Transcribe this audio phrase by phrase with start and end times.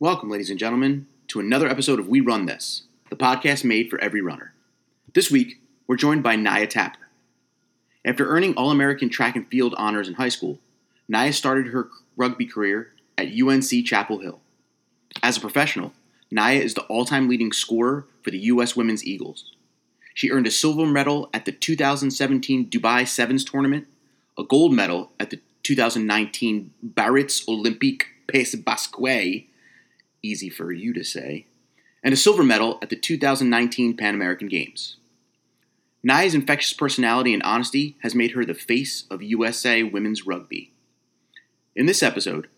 [0.00, 4.00] Welcome, ladies and gentlemen, to another episode of We Run This, the podcast made for
[4.00, 4.54] every runner.
[5.12, 7.08] This week, we're joined by Naya Tapper.
[8.04, 10.60] After earning All American track and field honors in high school,
[11.08, 14.38] Naya started her rugby career at UNC Chapel Hill.
[15.20, 15.92] As a professional,
[16.30, 18.76] Naya is the all time leading scorer for the U.S.
[18.76, 19.50] Women's Eagles.
[20.14, 23.88] She earned a silver medal at the 2017 Dubai Sevens tournament,
[24.38, 28.94] a gold medal at the 2019 Biarritz Olympique Pays Basque,
[30.22, 31.46] easy for you to say,
[32.02, 34.96] and a silver medal at the 2019 Pan American Games.
[36.02, 40.72] Naya's infectious personality and honesty has made her the face of USA women's rugby.
[41.74, 42.48] In this episode,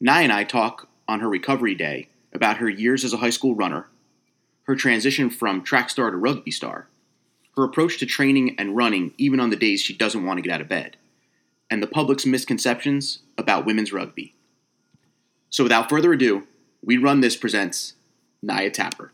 [0.00, 3.54] Naya and I talk on her recovery day about her years as a high school
[3.54, 3.88] runner,
[4.64, 6.88] her transition from track star to rugby star,
[7.56, 10.52] her approach to training and running even on the days she doesn't want to get
[10.52, 10.96] out of bed,
[11.70, 14.34] and the public's misconceptions about women's rugby.
[15.48, 16.46] So without further ado,
[16.82, 17.96] We Run This presents
[18.42, 19.12] Naya Tapper.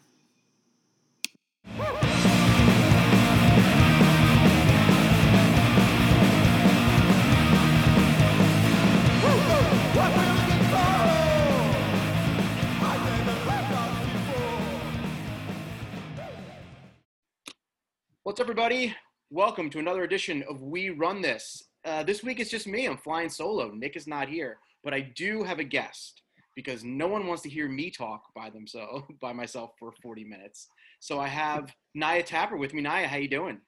[18.23, 18.95] What's everybody?
[19.31, 21.65] Welcome to another edition of We Run This.
[21.85, 22.87] Uh, this week it's just me.
[22.87, 23.73] I'm flying solo.
[23.73, 26.23] Nick is not here, but I do have a guest
[26.57, 30.69] because no one wants to hear me talk by themselves by myself for 40 minutes.
[30.99, 32.83] So I have Naya Tapper with me.
[32.83, 33.61] Naya, how you doing?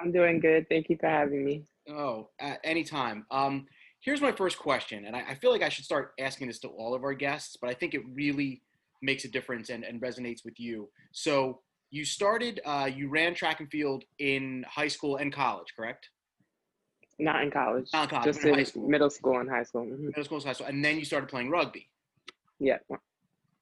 [0.00, 0.66] I'm doing good.
[0.70, 1.64] Thank you for having me.
[1.90, 3.26] Oh, at any time.
[3.30, 3.66] Um,
[4.00, 6.68] here's my first question, and I, I, feel like I should start asking this to
[6.68, 8.62] all of our guests, but I think it really
[9.02, 10.88] makes a difference and, and resonates with you.
[11.12, 11.60] So
[11.90, 16.10] you started, uh, you ran track and field in high school and college, correct?
[17.18, 17.88] Not in college.
[17.92, 18.88] Not in college, just in in high school.
[18.88, 19.86] middle school and high school.
[19.86, 19.98] Mhm.
[20.00, 21.88] Middle school, and high school, and then you started playing rugby.
[22.58, 22.78] Yeah.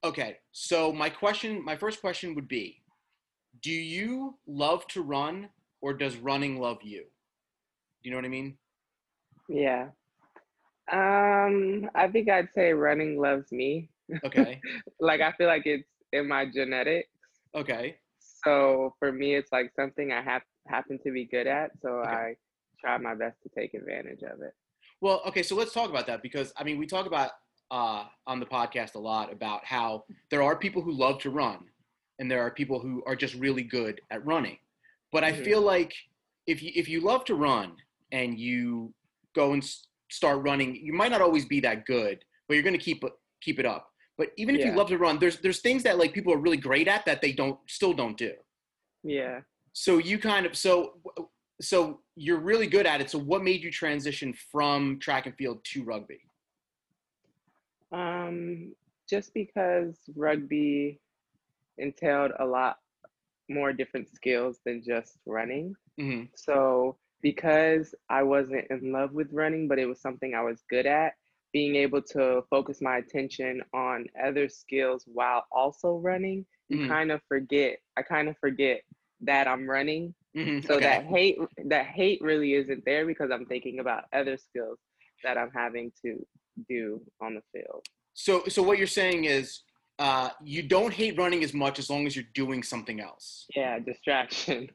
[0.03, 2.83] Okay, so my question, my first question would be,
[3.61, 5.49] do you love to run,
[5.81, 7.01] or does running love you?
[7.03, 8.57] Do you know what I mean?
[9.49, 9.89] Yeah.
[10.91, 13.89] Um, I think I'd say running loves me.
[14.23, 14.65] Okay,
[14.99, 17.09] Like I feel like it's in my genetics.
[17.55, 21.71] okay, So for me, it's like something I have happen to be good at.
[21.81, 22.15] So Okay.
[22.15, 22.35] I
[22.79, 24.53] try my best to take advantage of it.
[25.01, 27.31] Well, okay, so let's talk about that because I mean, we talk about
[27.71, 31.59] uh, on the podcast a lot about how there are people who love to run,
[32.19, 34.57] and there are people who are just really good at running.
[35.11, 35.43] But I Mhm.
[35.43, 35.93] feel like
[36.47, 37.75] if you if you love to run
[38.11, 38.93] and you
[39.33, 42.77] go and s- start running, you might not always be that good, but you're going
[42.77, 43.91] to keep it keep it up.
[44.17, 46.57] But even if you love to run, there's there's things that like people are really
[46.57, 48.33] great at that they don't still don't do.
[49.03, 49.41] Yeah.
[49.73, 51.01] So you kind of so
[51.61, 53.09] so you're really good at it.
[53.09, 56.21] So what made you transition from track and field to rugby?
[57.95, 58.75] Um,
[59.09, 61.01] just because rugby
[61.77, 62.77] entailed a lot
[63.49, 65.75] more different skills than just running.
[65.97, 70.63] hmm So, because I wasn't in love with running, but it was something I was
[70.69, 71.13] good at,
[71.53, 76.87] being able to focus my attention on other skills while also running, you Mhm.
[76.87, 77.79] kind of forget.
[77.97, 78.81] I kind of forget
[79.21, 80.15] that I'm running.
[80.35, 80.81] hmm So okay.
[80.81, 84.79] that hate that hate really isn't there because I'm thinking about other skills
[85.23, 86.25] that I'm having to
[86.67, 87.85] do on the field.
[88.13, 89.61] So, so what you're saying is,
[89.97, 93.45] uh, you don't hate running as much as long as you're doing something else.
[93.55, 94.69] Yeah, distraction.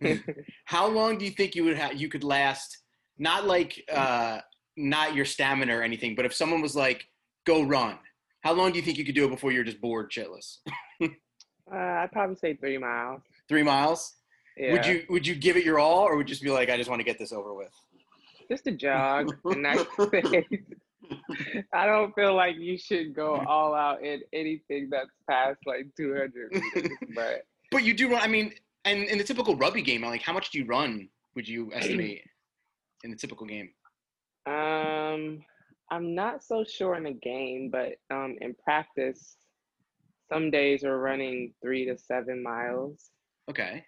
[0.64, 2.00] How long do you think you would have?
[2.00, 2.78] You could last?
[3.18, 4.40] Not like, uh,
[4.78, 7.06] not your stamina or anything, but if someone was like,
[7.44, 7.98] "Go run,"
[8.40, 10.58] how long do you think you could do it before you're just bored shitless?
[11.02, 11.06] uh,
[11.70, 13.20] I'd probably say three miles.
[13.46, 14.14] Three miles?
[14.56, 14.72] Yeah.
[14.72, 16.78] Would you Would you give it your all, or would you just be like, "I
[16.78, 17.74] just want to get this over with"?
[18.50, 19.84] just a jog, a nice.
[21.74, 26.52] I don't feel like you should go all out in anything that's past like 200
[26.52, 28.20] meters, but But you do run.
[28.22, 28.52] I mean,
[28.84, 31.08] and in the typical rugby game, like, how much do you run?
[31.34, 32.22] Would you estimate
[33.04, 33.70] in the typical game?
[34.46, 35.40] um,
[35.90, 39.36] I'm not so sure in a game, but um, in practice,
[40.32, 43.10] some days we're running three to seven miles,
[43.50, 43.84] Okay.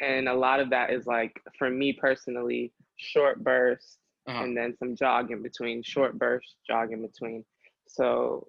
[0.00, 3.98] and a lot of that is like for me personally, short bursts
[4.30, 4.44] Uh-huh.
[4.44, 7.44] and then some jog in between, short bursts, jog in between.
[7.88, 8.46] So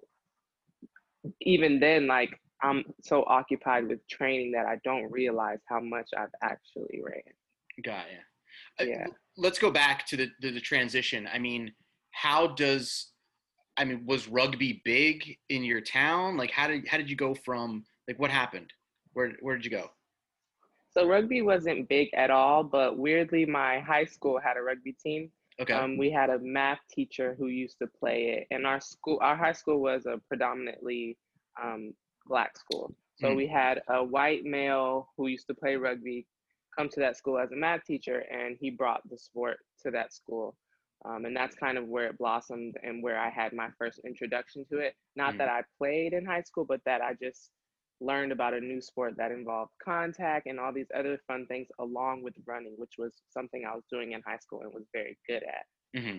[1.40, 6.34] even then, like I'm so occupied with training that I don't realize how much I've
[6.42, 7.22] actually ran.
[7.84, 8.80] Got ya.
[8.80, 9.06] Uh, Yeah.
[9.36, 11.28] Let's go back to the, the the transition.
[11.32, 11.72] I mean,
[12.10, 13.12] how does
[13.76, 16.36] I mean, was rugby big in your town?
[16.36, 18.72] Like, how did how did you go from like what happened?
[19.14, 19.90] Where where did you go?
[20.90, 25.30] So rugby wasn't big at all, but weirdly, my high school had a rugby team.
[25.60, 25.74] Okay.
[25.74, 29.36] Um, we had a math teacher who used to play it, and our school, our
[29.36, 31.16] high school was a predominantly
[31.62, 31.94] um,
[32.26, 32.94] black school.
[33.16, 33.36] So Mm.
[33.36, 36.26] we had a white male who used to play rugby
[36.76, 40.12] come to that school as a math teacher, and he brought the sport to that
[40.12, 40.56] school.
[41.04, 44.64] Um, and that's kind of where it blossomed and where I had my first introduction
[44.70, 44.94] to it.
[45.16, 45.38] Not Mm.
[45.38, 47.50] that I played in high school, but that I just
[48.02, 52.22] learned about a new sport that involved contact and all these other fun things along
[52.22, 55.42] with running, which was something I was doing in high school and was very good
[55.44, 56.00] at.
[56.00, 56.18] hmm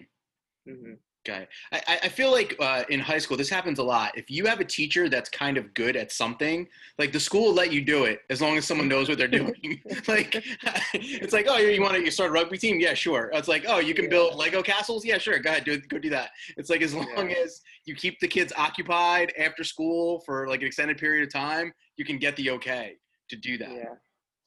[0.68, 0.94] hmm
[1.28, 1.48] Okay.
[1.72, 4.12] I, I- feel like uh, in high school, this happens a lot.
[4.18, 6.68] If you have a teacher that's kind of good at something,
[7.00, 9.28] like the school will let you do it as long as someone knows what they're
[9.40, 9.82] doing.
[10.08, 10.44] like,
[10.94, 12.80] it's like, oh, you want to you start a rugby team?
[12.80, 13.32] Yeah, sure.
[13.34, 15.06] It's like, oh, you can build Lego castles?
[15.06, 15.40] Yeah, sure.
[15.40, 16.32] Go ahead, do go do that.
[16.58, 17.38] It's like as long Yeah.
[17.44, 21.72] as you keep the kids occupied after school for like an extended period of time,
[21.96, 22.96] you can get the okay
[23.30, 23.72] to do that.
[23.72, 23.84] Yeah,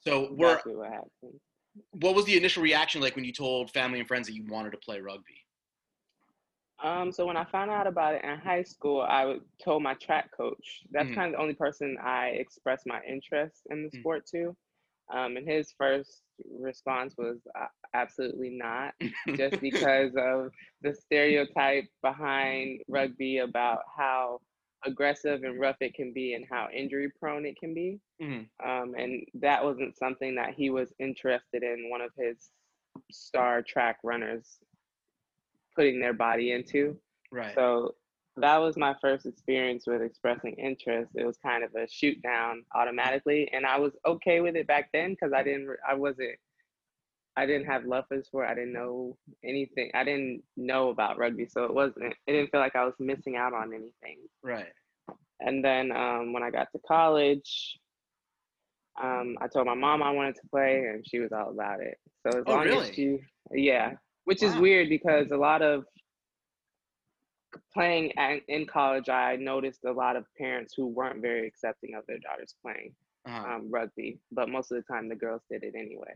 [0.00, 1.40] So, we're, exactly what happened.
[1.92, 4.72] what was the initial reaction like when you told family and friends that you wanted
[4.72, 5.45] to play rugby?
[6.82, 10.30] Um, so when I found out about it in high school, I told my track
[10.36, 10.82] coach.
[10.90, 11.14] That's Mhm.
[11.14, 14.06] kind of the only person I expressed my interest in the Mm.
[14.06, 14.56] sport to.
[15.10, 18.94] Um, and his first response was uh, absolutely not,
[19.36, 20.52] just because of
[20.82, 24.40] the stereotype behind rugby about how
[24.84, 28.00] aggressive and rough it can be and how injury prone it can be.
[28.18, 28.50] Mhm.
[28.64, 32.50] Um, and that wasn't something that he was interested in one of his
[33.10, 34.58] star track runners
[35.76, 36.98] putting their body into.
[37.30, 37.54] Right.
[37.54, 37.94] So
[38.36, 41.12] that was my first experience with expressing interest.
[41.14, 44.90] It was kind of a shoot down automatically, and I was okay with it back
[44.92, 46.36] then because I didn't, I wasn't,
[47.36, 48.48] I didn't have love for sport.
[48.48, 49.90] I didn't know anything.
[49.94, 52.14] I didn't know about rugby, so it wasn't.
[52.26, 54.18] It didn't feel like I was missing out on anything.
[54.42, 54.72] right.
[55.40, 57.78] And then um, when I got to college,
[59.02, 61.98] um, I told my mom I wanted to play, and she was all about it.
[62.22, 62.88] So as Oh, long really?
[62.88, 63.18] as she,
[63.52, 63.92] yeah,
[64.26, 65.84] which is weird because a lot of
[67.72, 72.04] playing at, in college, I noticed a lot of parents who weren't very accepting of
[72.06, 72.94] their daughters playing
[73.26, 73.54] Uh-huh.
[73.54, 76.12] um, rugby, but most of the time the girls did it anyway.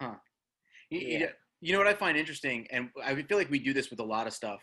[0.00, 0.14] Huh.
[0.90, 1.18] You, Yeah.
[1.18, 3.98] know- you know what I find interesting, and I feel like we do this with
[3.98, 4.60] a lot of stuff.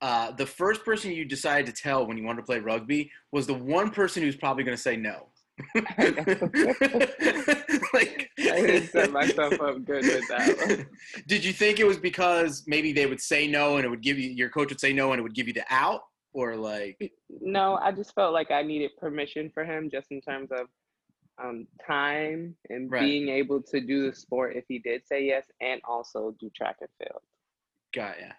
[0.00, 3.46] Uh, the first person you decided to tell when you wanted to play rugby was
[3.46, 5.28] the one person who's probably going to say no.
[7.94, 10.86] like, I didn't set myself up good with that one.
[11.26, 14.18] Did you think it was because maybe they would say no and it would give
[14.18, 16.02] you your coach would say no and it would give you the out,
[16.32, 17.12] or like?
[17.40, 20.66] No, I just felt like I needed permission for him just in terms of
[21.42, 23.00] um, time and Right.
[23.00, 26.76] being able to do the sport if he did say yes and also do track
[26.80, 27.22] and field.
[27.94, 28.32] Got ya.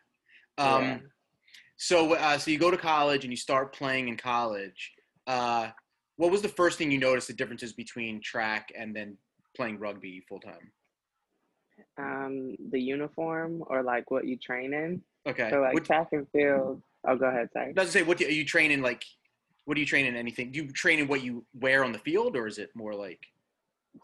[0.57, 0.99] Um, Yeah.
[1.77, 4.91] So, uh, so you go to college and you start playing in college.
[5.25, 5.69] Uh,
[6.17, 9.17] what was the first thing you noticed the differences between track and then
[9.59, 10.71] playing rugby full time?
[11.97, 15.01] Um, the uniform or like what you train in.
[15.27, 15.49] Okay.
[15.49, 16.81] So like what, track and field.
[17.07, 17.49] Oh, go ahead.
[17.51, 17.73] Sorry.
[17.73, 19.03] does it say what do, are you training like?
[19.65, 20.15] What do you train in?
[20.15, 20.51] Anything?
[20.51, 23.19] Do you train in what you wear on the field, or is it more like?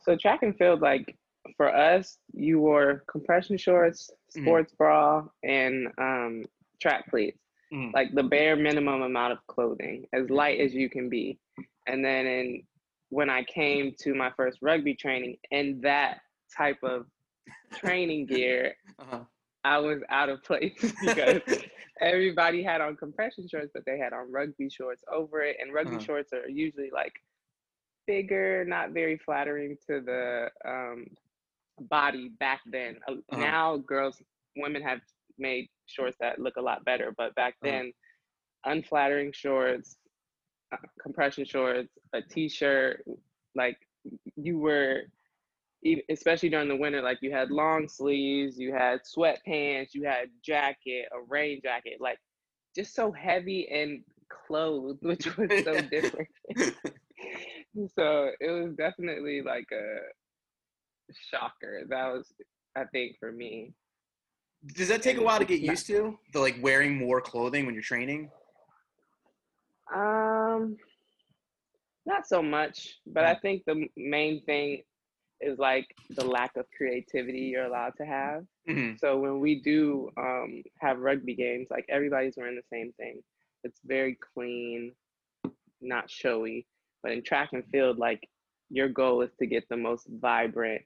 [0.03, 1.15] So track and field, like
[1.57, 4.41] for us, you wore compression shorts, Mhm.
[4.41, 6.43] sports bra, and um,
[6.81, 7.39] track cleats.
[7.73, 7.93] Mhm.
[7.93, 11.39] Like the bare minimum amount of clothing, as light as you can be.
[11.87, 12.63] And then in
[13.09, 16.19] when I came to my first rugby training in that
[16.55, 17.05] type of
[17.75, 19.25] training gear, Uh-huh.
[19.63, 21.41] I was out of place because
[22.01, 25.57] everybody had on compression shorts, but they had on rugby shorts over it.
[25.59, 25.99] And rugby Uh-huh.
[25.99, 27.13] shorts are usually like
[28.07, 31.05] bigger, not very flattering to the um,
[31.79, 32.97] body back then.
[33.07, 33.53] Uh, Uh-huh.
[33.53, 34.21] Now, girls,
[34.55, 34.99] women have
[35.37, 37.79] made shorts that look a lot better, but back Uh-huh.
[37.79, 37.91] then,
[38.65, 39.97] unflattering shorts,
[41.01, 43.03] compression shorts, a t shirt,
[43.55, 43.77] like
[44.35, 45.03] you were
[46.09, 51.07] especially during the winter, like you had long sleeves, you had sweatpants, you had jacket,
[51.11, 52.17] a rain jacket, like
[52.75, 54.01] just so heavy and
[54.47, 56.27] clothed, which was so different.
[57.95, 59.97] so it was definitely like a
[61.29, 61.81] shocker.
[61.89, 62.33] That was,
[62.75, 63.73] I think, for me.
[64.75, 66.17] Does that take a while to get used to?
[66.33, 68.31] The like wearing more clothing when you're training.
[69.93, 70.77] Um,
[72.05, 74.83] not so much, but I think the main thing
[75.41, 78.43] is like the lack of creativity you're allowed to have.
[78.67, 83.21] hmm So when we do um, have rugby games, like everybody's wearing the same thing.
[83.63, 84.93] It's very clean,
[85.81, 86.65] not showy.
[87.03, 88.27] But in track and field, like
[88.69, 90.81] your goal is to get the most vibrant,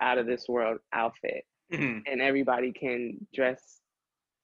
[0.00, 3.80] out of this world outfit, hmm and everybody can dress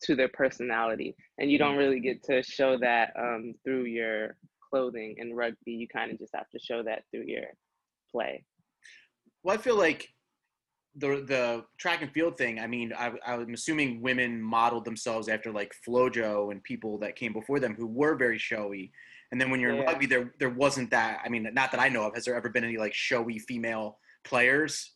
[0.05, 1.15] to their personality.
[1.39, 4.37] And you don't really get to show that um, through your
[4.71, 5.73] clothing in rugby.
[5.73, 7.45] You kind of just have to show that through your
[8.11, 8.45] play.
[9.43, 10.09] Well, I feel like
[10.97, 12.59] the the track and field thing.
[12.59, 17.33] I mean, I, I'm assuming women modeled themselves after like FloJo and people that came
[17.33, 18.93] before them who were very showy.
[19.33, 21.21] And then when you're in rugby, there there wasn't that.
[21.25, 22.15] I mean, not that I know of.
[22.15, 24.93] Has there ever been any like showy female players?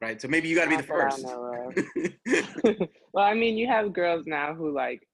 [0.00, 0.20] Right.
[0.20, 1.22] So maybe you got to be the I first.
[1.22, 1.72] know
[3.12, 5.06] well, I mean, you have girls now who like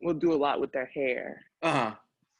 [0.00, 1.44] will do a lot with their hair.
[1.62, 1.94] uh huh.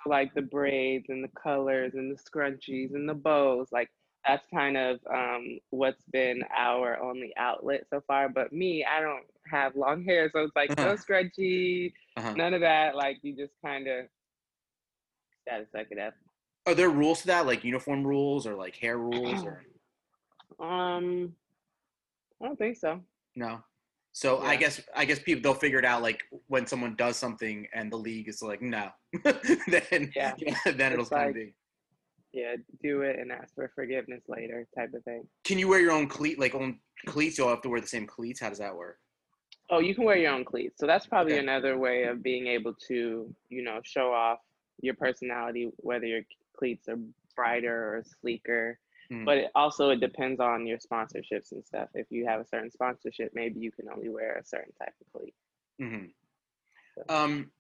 [0.04, 3.68] So, like the braids and the colors and the scrunchies and the bows.
[3.72, 3.88] Like
[4.26, 8.28] that's kind of um, what's been our only outlet so far.
[8.28, 12.34] But me, I don't have long hair, so it's like no scrunchie, Uh-huh.
[12.36, 12.94] none of that.
[12.96, 14.06] Like you just kind of
[15.48, 16.14] gotta suck it up.
[16.66, 19.64] Are there rules to that, like uniform rules or like hair rules or
[20.60, 21.34] Um,
[22.42, 23.00] I don't think so.
[23.36, 23.60] no?
[24.12, 27.68] So I guess I guess people they'll figure it out like when someone does something
[27.72, 28.88] and the league is like no,
[29.24, 30.34] then Yeah.
[30.64, 31.54] then it'll like- be.
[32.32, 35.26] Yeah, do it and ask for forgiveness later, type of thing.
[35.44, 37.38] Can you wear your own cleat like own cleats?
[37.38, 38.40] You'll have to wear the same cleats.
[38.40, 38.98] How does that work?
[39.70, 40.78] Oh, you can wear your own cleats.
[40.78, 41.42] So that's probably Okay.
[41.42, 44.38] another way of being able to, you know, show off
[44.82, 46.20] your personality, whether your
[46.56, 46.98] cleats are
[47.34, 48.78] brighter or sleeker.
[49.10, 49.24] Hmm.
[49.24, 51.88] But it also it depends on your sponsorships and stuff.
[51.94, 55.20] If you have a certain sponsorship, maybe you can only wear a certain type of
[55.20, 55.34] cleat.
[55.80, 56.06] hmm
[57.08, 57.50] Um,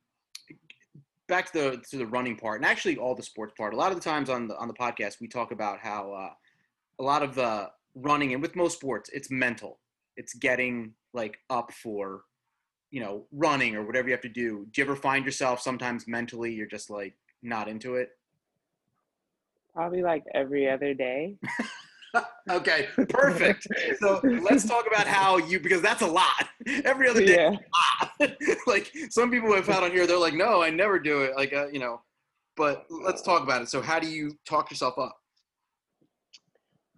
[1.26, 3.72] back to the to the running part, and actually all the sports part.
[3.72, 6.34] A lot of the times on the on the podcast, we talk about how uh,
[6.98, 9.78] a lot of uh, running, and with most sports, it's mental.
[10.16, 12.22] It's getting like up for,
[12.90, 14.66] you know, running or whatever you have to do.
[14.70, 18.17] Do you ever find yourself sometimes mentally you're just like not into it?
[19.78, 21.36] Probably like every other day.
[22.50, 23.66] Okay, perfect.
[24.00, 26.48] so let's talk about how you because that's a lot.
[26.84, 27.54] Every other day,
[28.18, 28.28] Yeah.
[28.66, 31.36] like some people have had on here, they're like, no, I never do it.
[31.36, 32.00] Like, uh, you know,
[32.56, 33.68] but let's talk about it.
[33.68, 35.16] So, how do you talk yourself up?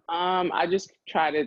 [0.07, 1.45] Um, I just try to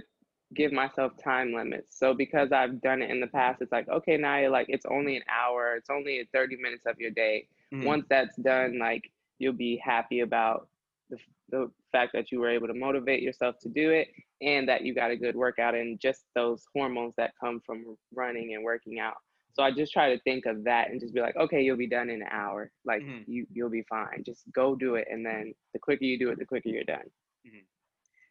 [0.54, 1.98] give myself time limits.
[1.98, 5.16] So because I've done it in the past, it's like, okay, now like it's only
[5.16, 7.48] an hour, it's only 30 minutes of your day.
[7.72, 7.86] Mhm.
[7.86, 10.68] Once that's done, like you'll be happy about
[11.50, 14.08] the, fact that you were able to motivate yourself to do it
[14.42, 18.54] and that you got a good workout and just those hormones that come from running
[18.54, 19.14] and working out.
[19.52, 21.86] So I just try to think of that and just be like, okay, you'll be
[21.86, 22.72] done in an hour.
[22.84, 23.28] Like Mhm.
[23.28, 24.24] you you'll be fine.
[24.26, 27.08] Just go do it and then the quicker you do it, the quicker you're done.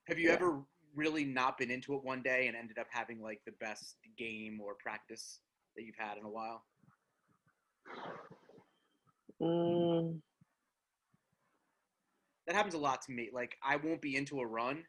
[0.07, 0.35] Have you Yeah.
[0.35, 0.61] ever
[0.93, 4.59] really not been into it one day and ended up having like the best game
[4.61, 5.39] or practice
[5.75, 6.65] that you've had in a while?
[9.41, 10.21] Mm,
[12.47, 13.29] That happens a lot to me.
[13.33, 14.83] Like, I won't be into a run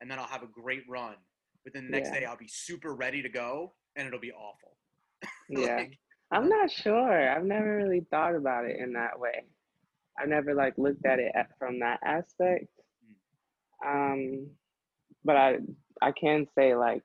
[0.00, 1.16] and then I'll have a great run,
[1.64, 2.20] but then the next Yeah.
[2.20, 4.76] day I'll be super ready to go and it'll be awful.
[5.48, 5.84] yeah.
[6.32, 7.30] I'm not sure.
[7.30, 9.44] I've never really thought about it in that way.
[10.18, 12.66] I never like looked at it at, from that aspect.
[13.84, 14.50] Um,
[15.24, 15.58] but I
[16.00, 17.02] I can say like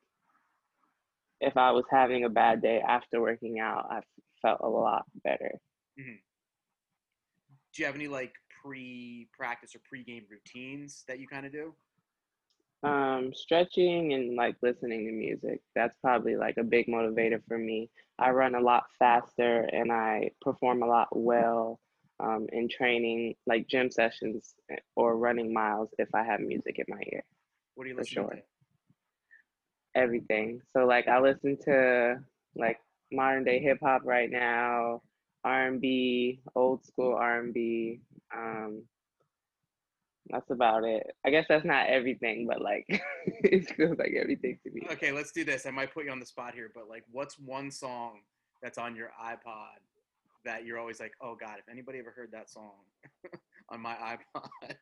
[1.41, 4.01] if I was having a bad day after working out, I
[4.41, 5.59] felt a lot better.
[5.97, 6.03] do
[7.77, 8.33] you have any like
[8.65, 11.74] pre-practice or pre-game routines that you kind of do?
[12.84, 15.62] Um, stretching and like listening to music.
[15.75, 17.89] That's probably like a big motivator for me.
[18.19, 21.79] I run a lot faster and I perform a lot well
[22.19, 26.86] um, in training, like gym sessions eh, or running miles if I have music in
[26.88, 27.24] my ear.
[27.75, 28.29] What do you listen sure.
[28.29, 28.41] to?
[29.95, 30.62] Everything.
[30.72, 32.17] So like I listen to
[32.55, 32.79] like
[33.12, 35.01] modern day hip hop right now,
[35.45, 38.01] R and B, old school R and B.
[38.35, 38.83] Um,
[40.29, 41.05] that's about it.
[41.25, 42.85] I guess that's not everything, but like
[43.27, 44.81] it feels like everything to me.
[44.91, 45.67] Okay, let's do this.
[45.67, 48.21] I might put you on the spot here, but like, what's one song
[48.63, 49.77] that's on your iPod
[50.45, 52.73] that you're always like, oh god, if anybody ever heard that song
[53.69, 54.75] on my iPod,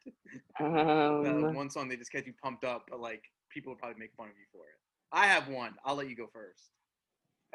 [0.59, 4.13] Um, one song that just gets you pumped up, but like people would probably make
[4.15, 4.79] fun of you for it.
[5.11, 5.75] I have one.
[5.85, 6.71] I'll let you go first.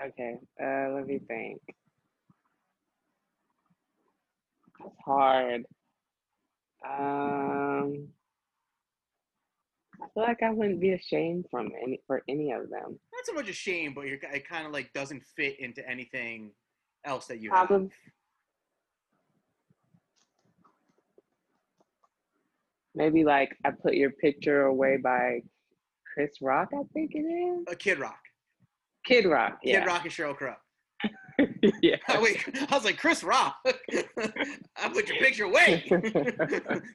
[0.05, 1.61] okay, uh, let me think.
[4.81, 5.65] That's hard.
[6.89, 8.09] Um,
[10.01, 12.99] I feel like I wouldn't be ashamed from any for any of them.
[13.13, 16.53] Not so much ashamed, but you're, it kind of like doesn't fit into anything
[17.05, 17.71] else that you have.
[22.95, 25.43] Maybe like I put your picture away by
[26.15, 27.65] Chris Rock, I think it is.
[27.69, 28.19] A Kid Rock.
[29.05, 29.81] Kid Rock, Yeah.
[29.81, 29.87] Kid.
[29.87, 30.55] Rock and Sheryl Crow.
[31.83, 31.97] yeah.
[32.09, 32.19] I
[32.73, 33.57] was like, Chris Rock.
[33.67, 35.85] I put your picture away.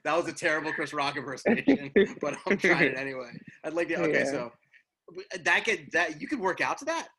[0.04, 1.92] that was a terrible Chris Rock impersonation,
[2.22, 3.32] but I'm trying it anyway.
[3.64, 3.96] I'd like to.
[4.02, 4.32] Okay, Yeah.
[4.32, 4.52] so
[5.44, 7.10] that could that you could work out to that.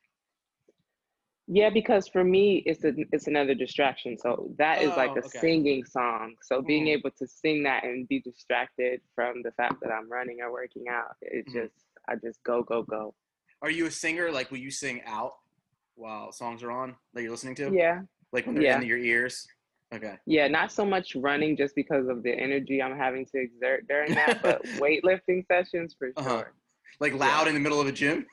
[1.47, 4.17] Yeah, because for me, it's a it's another distraction.
[4.17, 5.39] So that is like Oh, a okay.
[5.39, 6.33] singing song.
[6.41, 6.97] So being Mhm.
[6.97, 10.85] able to sing that and be distracted from the fact that I'm running or working
[10.89, 11.53] out, it Mhm.
[11.53, 13.13] just I just go go go.
[13.61, 14.31] Are you a singer?
[14.31, 15.33] Like, will you sing out
[15.95, 17.71] while songs are on that you're listening to?
[17.73, 18.81] Yeah, Like when they're Yeah.
[18.81, 19.47] in your ears.
[19.93, 20.15] Okay.
[20.25, 20.47] yeah.
[20.47, 24.41] Not so much running just because of the energy I'm having to exert during that,
[24.41, 26.13] but weightlifting sessions for sure.
[26.17, 26.43] Uh-huh.
[26.99, 28.25] Like loud in the middle of a gym.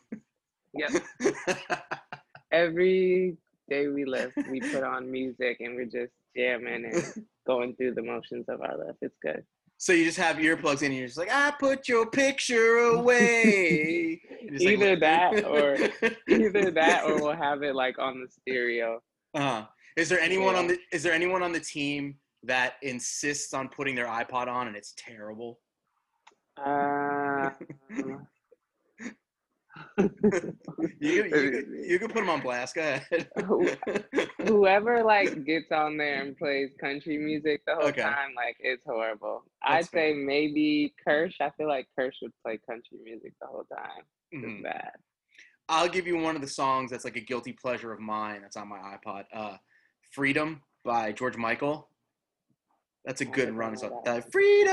[0.75, 1.02] Yep.
[2.52, 3.37] Every
[3.69, 8.02] day we lift, we put on music and we're just jamming and going through the
[8.02, 8.99] motions of our lift.
[9.02, 9.45] It's good.
[9.83, 14.23] So you just have earplugs in and you're just like, I put your picture away.
[14.53, 15.77] Just, like, Either that or
[16.29, 19.03] either that or we'll have it like on the stereo.
[19.35, 19.67] Uh-huh.
[19.97, 23.97] Is there anyone on the is there anyone on the team that insists on putting
[23.97, 25.59] their iPod on and it's terrible?
[26.65, 27.51] Uh,
[29.99, 30.09] You
[31.01, 32.75] you, you could put them on blast.
[32.75, 33.29] Go ahead.
[34.47, 38.03] Whoever like gets on there and plays country music the whole Okay.
[38.03, 39.45] time, like it's horrible.
[39.67, 41.41] That's I'd say maybe Kirshe.
[41.41, 44.05] I feel like Kirshe would play country music the whole time.
[44.33, 44.63] It's Mhm.
[44.63, 44.93] bad.
[45.69, 48.57] I'll give you one of the songs that's like a guilty pleasure of mine that's
[48.57, 49.27] on my iPod.
[49.33, 49.57] Uh,
[50.11, 51.89] Freedom by George Michael.
[53.05, 54.03] That's a good run song.
[54.05, 54.73] that Freedom,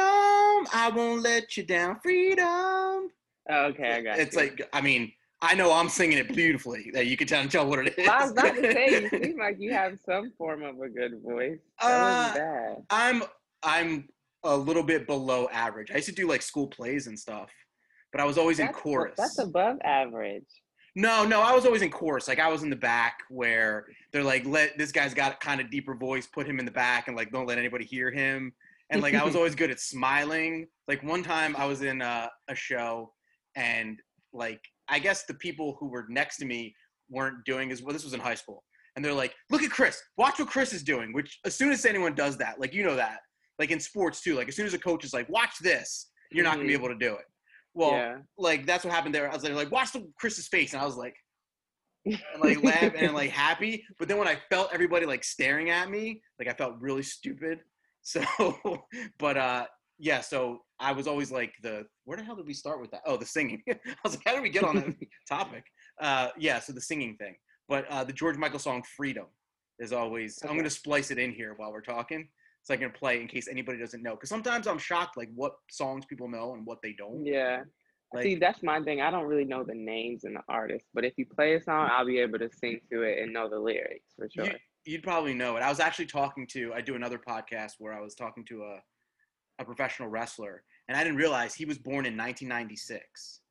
[0.74, 2.00] I won't let you down.
[2.02, 3.12] Freedom.
[3.50, 4.28] Okay, I got it.
[4.28, 4.42] It's you.
[4.42, 6.92] like I mean I know I'm singing it beautifully.
[6.94, 8.08] That you can tell, tell what it is.
[8.08, 11.22] I was about to say, you seem like you have some form of a good
[11.24, 11.60] voice.
[11.82, 12.76] That Uh, bad.
[12.90, 13.24] I'm
[13.64, 14.10] I'm
[14.44, 15.92] a little bit below average.
[15.92, 17.50] I used to do like school plays and stuff,
[18.12, 19.16] but I was always in chorus.
[19.18, 20.46] that's above average.
[20.96, 22.28] No, no, I was always in chorus.
[22.28, 25.70] Like I was in the back where they're like, let this guy's got kind of
[25.70, 28.52] deeper voice, put him in the back and like don't let anybody hear him.
[28.90, 30.68] And like I was always good at smiling.
[30.88, 33.14] Like one time I was in a, a show
[33.60, 34.00] and
[34.34, 36.74] like I guess the people who were next to me
[37.10, 37.94] weren't doing as well.
[37.94, 38.64] This was in high school.
[38.96, 41.14] And they're like, look at Chris, watch what Chris is doing.
[41.14, 43.20] Which as soon as anyone does that, like you know that,
[43.60, 46.44] like in sports too, like as soon as a coach is like, watch this, you're
[46.44, 46.80] not gonna be Mhm.
[46.80, 47.26] able to do it.
[47.76, 48.18] Well, yeah.
[48.38, 49.30] like that's what happened there.
[49.32, 51.16] I was like, like watch the Chris's face, and I was like,
[52.06, 53.86] and like laugh and like happy.
[54.00, 57.60] But then when I felt everybody like staring at me, like I felt really stupid.
[58.02, 58.24] So,
[59.20, 59.66] but uh,
[60.00, 60.22] yeah.
[60.22, 63.02] So I was always like the where the hell did we start with that?
[63.06, 63.62] Oh, the singing.
[63.70, 64.96] I was like, how did we get on that
[65.30, 65.66] topic?
[66.02, 66.60] Uh, yeah.
[66.60, 67.36] So the singing thing.
[67.68, 69.26] But uh, the George Michael song "Freedom"
[69.78, 70.40] is always.
[70.48, 72.30] I'm gonna splice it in here while we're talking.
[72.64, 74.12] So I can play in case anybody doesn't know.
[74.12, 77.26] Because sometimes I'm shocked, like what songs people know and what they don't.
[77.26, 77.62] Yeah.
[78.14, 79.02] Like, See, that's my thing.
[79.02, 81.90] I don't really know the names and the artists, but if you play a song,
[81.92, 84.46] I'll be able to sing to it and know the lyrics for sure.
[84.46, 84.52] You,
[84.86, 85.62] you'd probably know it.
[85.62, 86.74] I was actually talking to.
[86.74, 88.80] I do another podcast where I was talking to a
[89.60, 93.42] a professional wrestler, and I didn't realize he was born in 1996.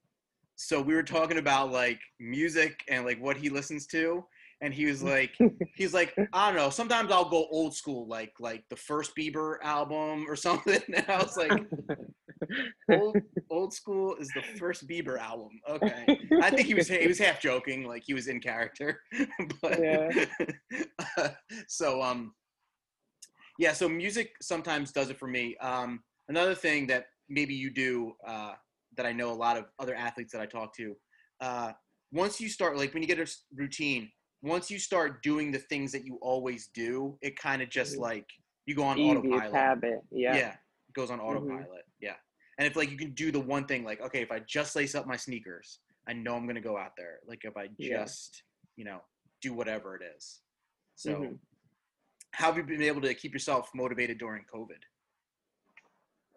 [0.57, 4.25] So we were talking about like music and like what he listens to,
[4.61, 5.37] and he was like,
[5.77, 6.71] he's like, I don't know.
[6.71, 10.81] Sometimes I'll go old school, like like the first Bieber album or something.
[10.94, 11.53] And I was like,
[12.90, 13.18] old
[13.51, 15.51] old school is the first Bieber album.
[15.68, 16.05] Okay.
[16.42, 19.01] I think he was he was half joking, like he was in character.
[19.62, 20.27] but Yeah.
[21.68, 22.35] so um
[23.59, 25.57] yeah, so music sometimes does it for me.
[25.59, 28.55] Um another thing that maybe you do uh
[28.97, 30.97] that I know a lot of other athletes that I talk to,
[31.40, 31.73] uh
[32.11, 34.11] once you start like when you get a routine,
[34.42, 38.01] once you start doing the things that you always do, it kind of just Mhm.
[38.01, 38.27] like
[38.66, 39.53] you go on Easiest autopilot.
[39.53, 40.01] habit.
[40.11, 40.35] Yeah.
[40.35, 40.53] Yeah,
[40.88, 41.85] it goes on autopilot.
[42.01, 42.16] Yeah.
[42.59, 44.94] And if like you can do the one thing, like, okay, if I just lace
[44.94, 47.21] up my sneakers, I know I'm gonna go out there.
[47.27, 48.05] Like if I Yeah.
[48.05, 48.42] just,
[48.77, 49.01] you know,
[49.42, 50.42] do whatever it is.
[50.97, 51.38] So Mhm.
[52.33, 54.79] How have you been able to keep yourself motivated during COVID?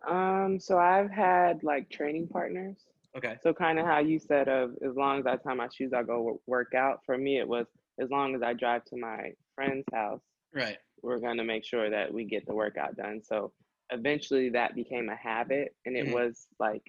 [0.08, 2.78] Um, so I've had like training partners.
[3.16, 3.38] Okay.
[3.44, 6.04] So kind of how you said of as long as I tie my shoes, I'll
[6.06, 7.02] go work out.
[7.06, 7.68] For me, it was
[8.00, 10.22] as long as I drive to my friend's house,
[10.54, 10.78] Right.
[11.02, 13.22] we're gonna make sure that we get the workout done.
[13.24, 13.54] So
[13.92, 16.14] eventually that became a habit and it Mhm.
[16.14, 16.84] was like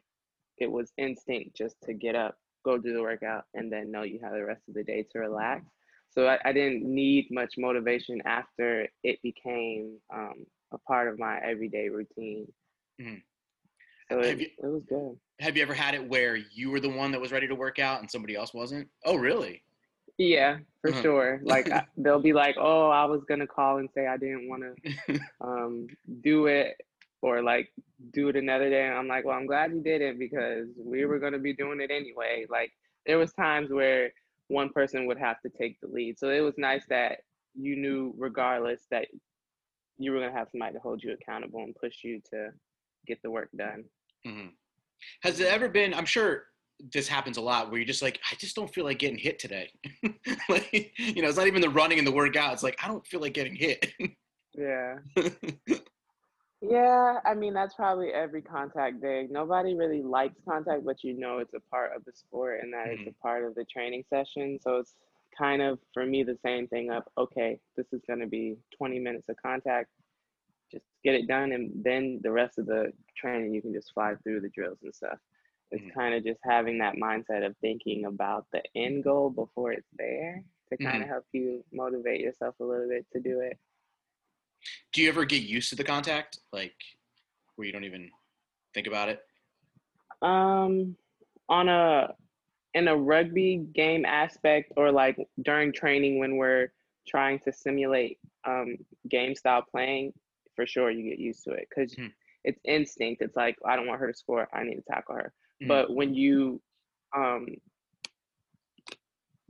[0.59, 4.21] it was instinct just to get up, go do the workout, and then know you
[4.23, 5.65] have the rest of the day to relax.
[6.13, 11.39] So I, I didn't need much motivation after it became um, a part of my
[11.41, 12.47] everyday routine.
[13.01, 13.23] Mhm.
[14.11, 15.19] So it, you- it was good.
[15.41, 17.79] Have you ever had it where you were the one that was ready to work
[17.79, 18.89] out and somebody else wasn't?
[19.05, 19.65] Oh, really?
[20.19, 21.03] Yeah, for Uh-huh.
[21.03, 21.41] sure.
[21.45, 24.63] Like I- they'll be like, "Oh, I was gonna call and say I didn't want
[24.63, 25.87] to um,
[26.23, 26.77] do it
[27.23, 27.73] or like
[28.13, 31.19] do it another day." And I'm like, "Well, I'm glad you didn't because we were
[31.19, 32.73] gonna be doing it anyway." Like
[33.07, 34.13] there was times where
[34.53, 37.19] one person would have to take the lead, so it was nice that
[37.55, 39.09] you knew, regardless, that
[39.99, 42.51] you were gonna have somebody to hold you accountable and push you to
[43.07, 43.85] get the work done.
[44.25, 44.49] hmm
[45.23, 45.95] Has it ever been?
[45.95, 46.45] I'm sure
[46.93, 49.39] this happens a lot where you're just like, I just don't feel like getting hit
[49.39, 49.71] today.
[50.49, 52.53] like, you know, it's not even the running and the workout.
[52.53, 53.93] It's like I don't feel like getting hit.
[54.55, 54.97] Yeah.
[56.65, 59.27] Yeah, I mean that's probably every contact day.
[59.29, 62.89] Nobody really likes contact, but you know it's a part of the sport and that
[62.91, 63.09] it's Mhm.
[63.09, 64.61] a part of the training session.
[64.61, 64.95] So it's
[65.37, 69.29] kind of for me the same thing of okay, this is gonna be 20 minutes
[69.29, 69.91] of contact.
[70.71, 74.15] Just get it done and then the rest of the training you can just fly
[74.25, 75.19] through the drills and stuff.
[75.73, 75.93] It's Mhm.
[75.95, 80.45] kind of just having that mindset of thinking about the end goal before it's there
[80.71, 81.05] to kind Mhm.
[81.05, 83.59] of help you motivate yourself a little bit to do it.
[84.93, 86.75] Do you ever get used to the contact, like
[87.57, 88.11] where you don't even
[88.75, 89.21] think about it?
[90.21, 90.97] Um,
[91.49, 92.15] on a
[92.75, 96.73] in a rugby game aspect, or like during training when we're
[97.07, 98.77] trying to simulate um,
[99.09, 100.13] game style playing,
[100.57, 102.13] for sure you get used to it because Mhm.
[102.45, 103.21] it's instinct.
[103.23, 104.49] It's like I don't want her to score.
[104.53, 105.33] I need to tackle her.
[105.63, 105.69] Mhm.
[105.69, 106.63] But when you
[107.15, 107.47] um,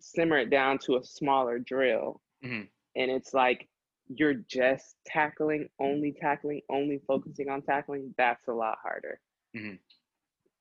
[0.01, 2.69] simmer it down to a smaller drill, Mhm.
[2.97, 3.69] and it's like
[4.17, 9.21] you're just tackling, only tackling, only focusing on tackling, that's a lot harder
[9.55, 9.79] Mhm.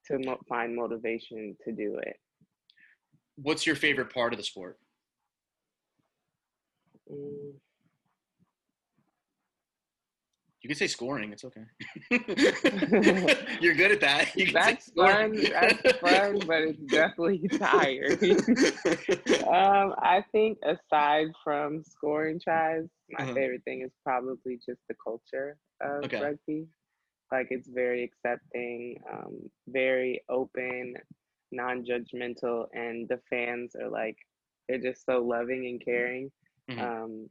[0.05, 2.19] to mo- find motivation to do it.
[3.35, 4.79] What's your favorite part of the sport?
[7.09, 7.59] Mm,
[10.61, 11.31] You can say scoring.
[11.33, 11.63] It's okay.
[13.61, 14.29] You're good at that.
[14.53, 15.41] That's fun.
[15.51, 18.37] That's fun, but it's definitely tiring.
[19.47, 23.33] um, I think aside from scoring tries, my Uh-huh.
[23.33, 26.19] favorite thing is probably just the culture of Okay.
[26.21, 26.67] rugby.
[27.31, 30.93] Like it's very accepting, um, very open,
[31.51, 34.17] non-judgmental, and the fans are like
[34.69, 36.31] they're just so loving and caring.
[36.69, 36.79] Mhm.
[36.81, 37.29] Um,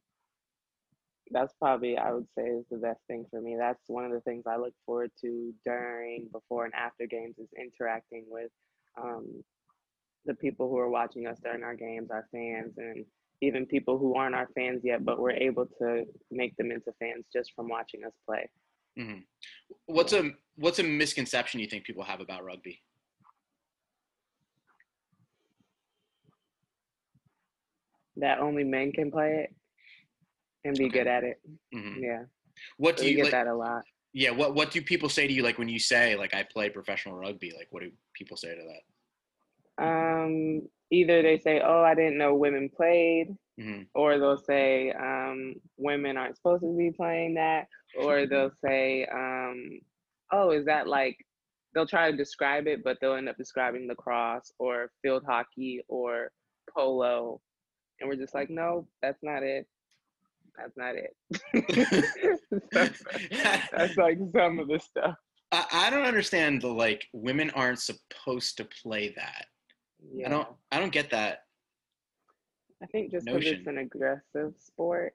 [1.31, 3.57] that's probably I would say is the best thing for me.
[3.59, 7.49] That's one of the things I look forward to during, before, and after games is
[7.59, 8.51] interacting with
[9.01, 9.43] um,
[10.27, 13.05] the people who are watching us during our games, our fans, and
[13.43, 17.25] even people who aren't our fans yet, but we're able to make them into fans
[17.33, 18.49] just from watching us play.
[18.99, 19.25] Mhm.
[19.87, 22.83] What's a what's a misconception you think people have about rugby?
[28.17, 29.55] That only men can play it
[30.65, 30.99] and be Okay.
[30.99, 31.41] good at it.
[31.75, 32.03] Mhm.
[32.03, 32.25] Yeah,
[32.77, 33.33] What do we you get like?
[33.33, 33.83] that a lot.
[34.13, 34.31] Yeah.
[34.31, 37.17] What what do people say to you like when you say like I play professional
[37.17, 37.53] rugby?
[37.57, 38.83] Like what do people say to that?
[39.83, 45.55] Um, either they say, "Oh, I didn't know women played," hmm or they'll say um,
[45.77, 49.81] women aren't supposed to be playing that, or they'll say, um,
[50.33, 51.17] "Oh, is that like?"
[51.73, 56.33] They'll try to describe it, but they'll end up describing lacrosse or field hockey or
[56.75, 57.41] polo,
[58.01, 59.67] and we're just like, "No, that's not it.
[60.61, 61.17] That's not it."
[62.73, 63.03] that's,
[63.73, 65.17] that's like some of the stuff.
[65.53, 69.47] I, I don't understand the like women aren't supposed to play that.
[70.15, 71.41] Yeah, I don't I don't get that.
[72.83, 75.15] I think just because it's an aggressive sport,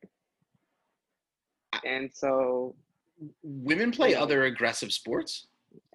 [1.83, 2.75] and so
[3.43, 5.47] Women play other aggressive sports.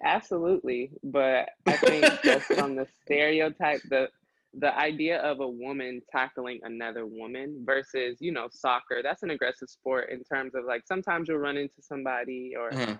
[0.03, 4.09] Absolutely, but I think just from the stereotype, the
[4.53, 9.69] the idea of a woman tackling another woman versus you know soccer, that's an aggressive
[9.69, 12.97] sport in terms of like sometimes you'll run into somebody or Uh-huh.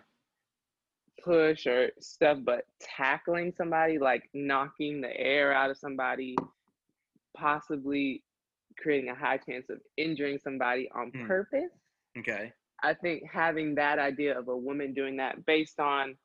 [1.23, 6.35] push or stuff, but tackling somebody like knocking the air out of somebody,
[7.35, 8.23] possibly
[8.77, 11.27] creating a high chance of injuring somebody on Hmm.
[11.27, 11.71] purpose.
[12.17, 12.53] Okay.
[12.83, 16.17] I think having that idea of a woman doing that based on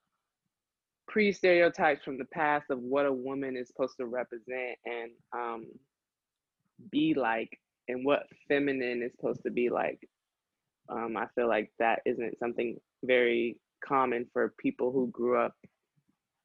[1.08, 5.66] pre stereotypes from the past of what a woman is supposed to represent and um,
[6.90, 10.00] be like, and what feminine is supposed to be like.
[10.88, 15.54] Um, I feel like that isn't something very common for people who grew up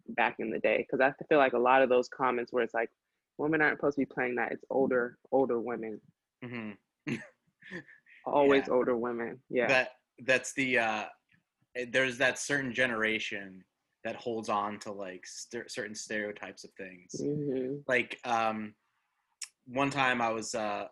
[0.10, 0.78] back in the day.
[0.78, 2.90] Because I feel like a lot of those comments where it's like,
[3.38, 4.52] women aren't supposed to be playing that.
[4.52, 6.00] It's older, older women,
[6.44, 6.72] hmm
[8.26, 8.74] always Yeah.
[8.74, 9.40] older women.
[9.50, 9.68] Yeah.
[9.68, 9.90] That
[10.26, 11.06] that's the uh
[11.76, 13.64] eh, there's that certain generation
[14.04, 17.16] that holds on to like st- certain stereotypes of things.
[17.20, 18.74] hmm like um
[19.68, 20.86] one time i was uh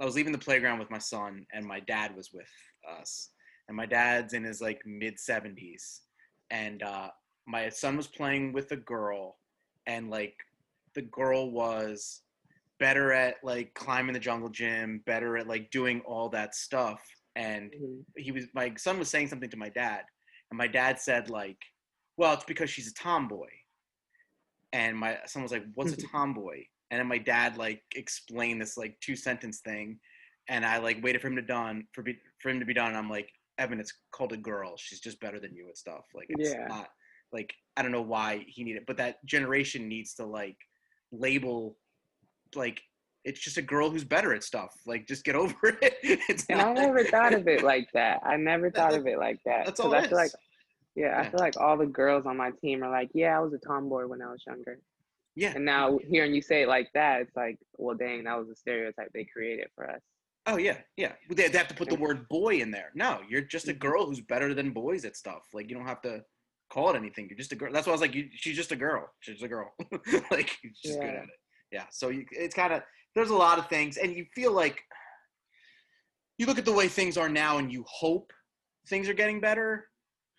[0.00, 2.48] i was leaving the playground with my son and my dad was with
[3.00, 3.30] us.
[3.68, 6.00] And my dad's in his like mid 70s
[6.50, 7.10] and uh
[7.46, 9.36] my son was playing with a girl.
[9.86, 10.34] And like
[10.94, 12.22] the girl was
[12.78, 17.02] better at like climbing the jungle gym better at like doing all that stuff.
[17.36, 20.02] And hmm he was my son was saying something to my dad.
[20.50, 21.58] And my dad said like
[22.18, 23.48] well it's because she's a tomboy
[24.74, 26.14] and my son was like what's a mm-hmm.
[26.14, 29.98] tomboy and then my dad like explained this like two sentence thing
[30.50, 32.88] and i like waited for him to done for be, for him to be done
[32.88, 36.04] and i'm like evan it's called a girl she's just better than you at stuff
[36.14, 36.66] like it's Yeah.
[36.68, 36.88] not
[37.32, 40.56] like i don't know why he needed but that generation needs to like
[41.12, 41.78] label
[42.54, 42.80] like
[43.24, 44.74] it's just a girl who's better at stuff.
[44.86, 45.98] Like, just get over it.
[46.02, 48.20] It's And not, I never thought of it like that.
[48.24, 49.66] I never thought of it like that.
[49.66, 50.32] That's all 'Cause it I feel is.
[50.32, 50.40] like,
[50.94, 53.52] yeah, I feel like all the girls on my team are like, yeah, I was
[53.52, 54.78] a tomboy when I was younger.
[55.36, 55.52] Yeah.
[55.54, 58.56] And now hearing you say it like that, it's like, well, dang, that was a
[58.56, 60.00] stereotype they created for us.
[60.46, 61.12] Oh yeah, yeah.
[61.30, 62.90] They, they have to put the word boy in there.
[62.94, 63.78] No, you're just a Mhm.
[63.78, 65.42] girl who's better than boys at stuff.
[65.52, 66.24] Like you don't have to
[66.70, 67.26] call it anything.
[67.28, 67.72] You're just a girl.
[67.72, 69.08] That's why I was like, you, she's just a girl.
[69.20, 69.72] She's a girl.
[70.30, 71.18] like she's just good Yeah.
[71.18, 71.30] at it.
[71.70, 71.84] Yeah.
[71.90, 72.82] So you, it's kind of
[73.14, 74.82] there's a lot of things, and you feel like
[76.38, 78.32] you look at the way things are now, and you hope
[78.88, 79.88] things are getting better.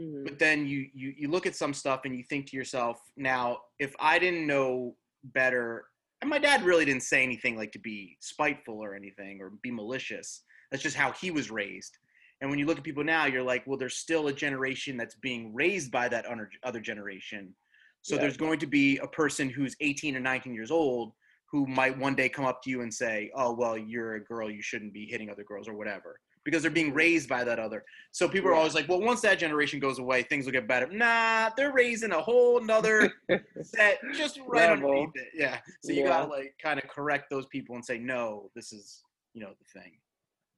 [0.02, 0.24] Mhm.
[0.24, 3.62] But then you you you look at some stuff, and you think to yourself, now
[3.80, 5.86] if I didn't know better
[6.22, 9.72] and my dad really didn't say anything like to be spiteful or anything or be
[9.72, 10.44] malicious.
[10.70, 11.98] That's just how he was raised.
[12.42, 15.16] And when you look at people now, you're like, well, there's still a generation that's
[15.16, 17.56] being raised by that other other generation.
[18.02, 18.22] So Yeah.
[18.22, 21.14] there's going to be a person who's 18 or 19 years old
[21.52, 24.50] who might one day come up to you and say, oh, well, you're a girl,
[24.52, 26.20] you shouldn't be hitting other girls or whatever.
[26.50, 27.84] Because they're being raised by that other.
[28.12, 30.88] So people are always like, well, once that generation goes away, things will get better.
[30.92, 33.12] Nah, they're raising a whole nother
[33.62, 34.90] set just right Level.
[34.90, 35.28] underneath it.
[35.36, 35.60] Yeah.
[35.84, 36.08] So you Yeah.
[36.08, 39.04] gotta like kind of correct those people and say, no, this is
[39.36, 39.92] you know the thing.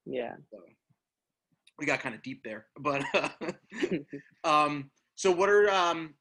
[0.05, 0.35] yeah.
[0.49, 0.59] So
[1.77, 3.29] we got kind of deep there, but uh,
[4.43, 6.13] um, so what are um,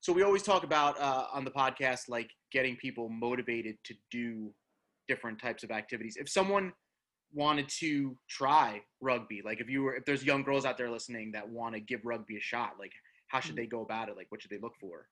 [0.00, 4.52] so we always talk about uh, on the podcast like getting people motivated to do
[5.08, 6.16] different types of activities.
[6.18, 6.72] If someone
[7.32, 11.32] wanted to try rugby, like if you were if there's young girls out there listening
[11.32, 12.92] that want to give rugby a shot, like
[13.28, 14.16] how should they go about it?
[14.16, 15.08] Like what should they look for?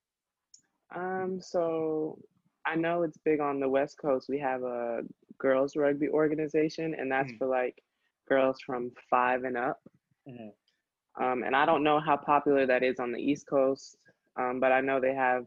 [0.95, 2.19] Um, so
[2.67, 4.29] I know it's big on the West Coast.
[4.29, 5.03] We have a
[5.39, 7.39] girls rugby organization, and that's Mhm.
[7.39, 7.83] for like
[8.29, 9.81] girls from five and up.
[10.29, 10.55] Mhm.
[11.21, 13.99] Um, and I don't know how popular that is on the East Coast,
[14.37, 15.47] um, but I know they have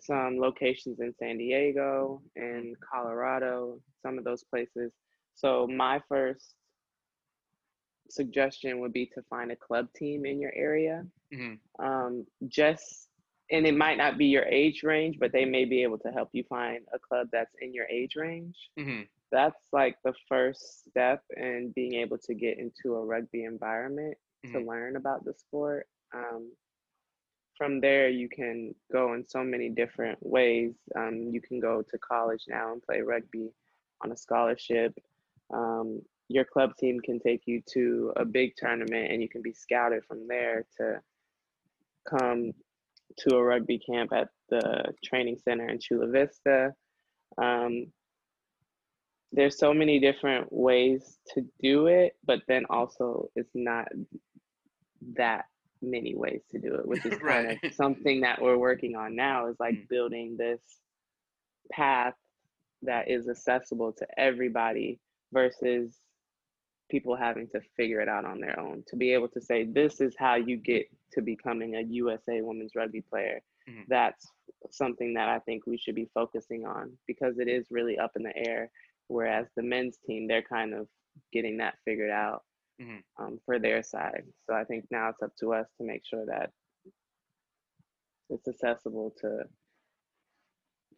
[0.00, 4.92] some locations in San Diego and Colorado, some of those places.
[5.34, 6.54] So my first
[8.08, 11.06] suggestion would be to find a club team in your area.
[11.32, 11.60] Mhm.
[11.78, 13.08] Um, just
[13.50, 16.30] and it might not be your age range, but they may be able to help
[16.32, 18.56] you find a club that's in your age range.
[18.76, 24.16] hmm That's like the first step in being able to get into a rugby environment
[24.52, 24.66] to Mhm.
[24.66, 25.88] learn about the sport.
[26.12, 26.56] Um,
[27.56, 30.74] from there, you can go in so many different ways.
[30.96, 33.52] Um, you can go to college now and play rugby
[34.02, 34.94] on a scholarship.
[35.52, 39.52] Um, your club team can take you to a big tournament and you can be
[39.52, 41.00] scouted from there to
[42.08, 42.52] come
[43.18, 46.74] to a rugby camp at the training center in Chula Vista.
[47.38, 47.88] Um,
[49.32, 53.88] there's so many different ways to do it, but then also it's not
[55.16, 55.46] that
[55.82, 57.64] many ways to do it, which is kind Right.
[57.64, 59.88] of something that we're working on now is like Mm.
[59.88, 60.60] building this
[61.72, 62.14] path
[62.82, 64.98] that is accessible to everybody
[65.32, 65.98] versus
[66.90, 68.84] people having to figure it out on their own.
[68.88, 72.74] To be able to say, this is how you get to becoming a USA women's
[72.74, 73.40] rugby player.
[73.68, 73.86] Mhm.
[73.88, 74.30] That's
[74.70, 78.22] something that I think we should be focusing on because it is really up in
[78.22, 78.70] the air.
[79.08, 80.88] Whereas the men's team, they're kind of
[81.32, 82.44] getting that figured out
[82.80, 83.02] Mhm.
[83.16, 84.24] um, for their side.
[84.44, 86.52] So I think now it's up to us to make sure that
[88.30, 89.48] it's accessible to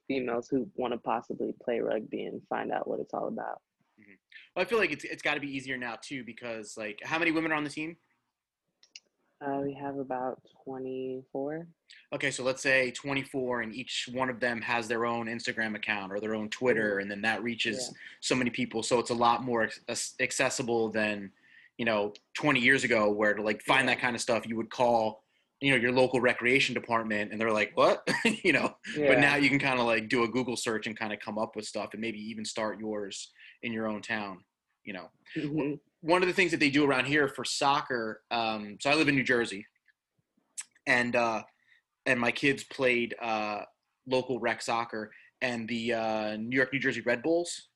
[0.06, 3.60] females who want to possibly play rugby and find out what it's all about.
[4.54, 7.18] Well, I feel like it's it's got to be easier now too because like how
[7.18, 7.96] many women are on the team?
[9.44, 11.66] Uh, we have about 24.
[12.14, 16.12] Okay, so let's say 24, and each one of them has their own Instagram account
[16.12, 17.98] or their own Twitter, and then that reaches Yeah.
[18.20, 18.82] so many people.
[18.82, 19.68] So it's a lot more
[20.20, 21.30] accessible than
[21.76, 23.94] you know 20 years ago, where to like find Yeah.
[23.96, 25.24] that kind of stuff, you would call
[25.60, 28.08] you know your local recreation department, and they're like, "What?"
[28.44, 28.76] you know.
[28.96, 29.08] Yeah.
[29.08, 31.38] But now you can kind of like do a Google search and kind of come
[31.38, 33.32] up with stuff, and maybe even start yours
[33.64, 34.44] in your own town.
[34.84, 35.10] You know.
[35.34, 35.80] Mhm.
[36.02, 38.22] one of the things that they do around here for soccer.
[38.30, 39.66] Um, so I live in New Jersey,
[40.86, 41.42] and uh,
[42.04, 43.62] and my kids played uh,
[44.06, 47.68] local rec soccer, and the uh, New York New Jersey Red Bulls,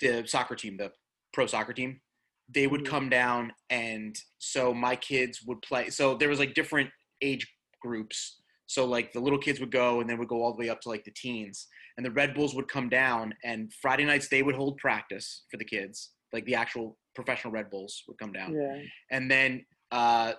[0.00, 0.92] the soccer team, the
[1.32, 2.00] pro soccer team,
[2.48, 2.86] they would Mhm.
[2.86, 5.90] come down, and so my kids would play.
[5.90, 8.40] So there was like different age groups.
[8.66, 10.80] So like the little kids would go, and then would go all the way up
[10.82, 14.42] to like the teens, and the Red Bulls would come down, and Friday nights they
[14.42, 18.54] would hold practice for the kids, like the actual professional Red Bulls would come down.
[18.54, 18.82] Yeah.
[19.10, 20.32] and then uh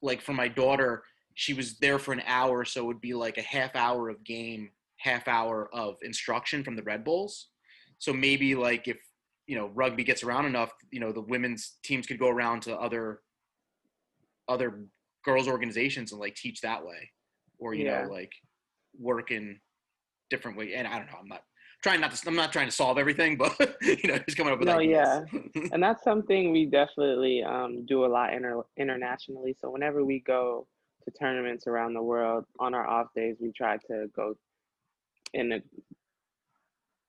[0.00, 1.02] like for my daughter
[1.34, 4.22] she was there for an hour so it would be like a half hour of
[4.24, 7.48] game half hour of instruction from the red bulls.
[7.98, 8.98] So maybe like if
[9.46, 12.76] you know rugby gets around enough you know the women's teams could go around to
[12.76, 13.20] other
[14.48, 14.84] other
[15.24, 17.10] girls organizations and like teach that way
[17.62, 18.04] or you Yeah.
[18.04, 18.32] know like
[18.98, 19.58] work in
[20.30, 21.42] different way and i don't know i'm not
[21.82, 22.28] trying not to.
[22.28, 25.24] I'm not trying to solve everything, but you know, just coming up with No, ideas.
[25.72, 29.56] and that's something we definitely um, do a lot inter- internationally.
[29.60, 30.66] So whenever we go
[31.04, 34.34] to tournaments around the world on our off days, we try to go
[35.34, 35.60] in a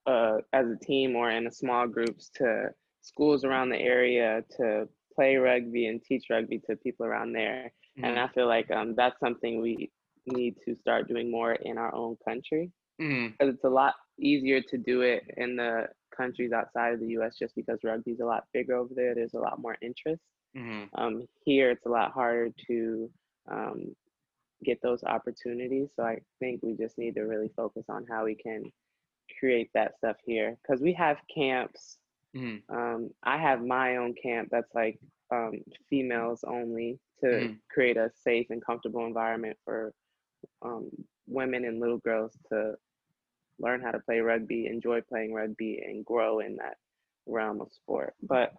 [0.09, 2.69] uh, as a team or in a small groups to
[3.01, 7.71] schools around the area to play rugby and teach rugby to people around there.
[8.01, 9.91] And I feel like um, that's something we
[10.27, 12.71] need to start doing more in our own country
[13.39, 17.37] because it's a lot easier to do it in the countries outside of the U.S.
[17.37, 19.15] just because rugby's a lot bigger over there.
[19.15, 20.23] There's a lot more interest.
[20.53, 23.11] hmm Um, here, it's a lot harder to
[23.51, 23.95] um,
[24.63, 25.89] get those opportunities.
[25.95, 28.63] So I think we just need to really focus on how we can
[29.39, 31.99] create that stuff here because we have camps.
[32.33, 34.99] hmm Um, I have my own camp that's like
[35.31, 35.53] um,
[35.89, 37.61] females only to Mhm.
[37.71, 39.93] create a safe and comfortable environment for
[40.61, 40.89] um,
[41.27, 42.75] women and little girls to
[43.59, 46.77] learn how to play rugby, enjoy playing rugby, and grow in that
[47.25, 48.15] realm of sport.
[48.21, 48.53] But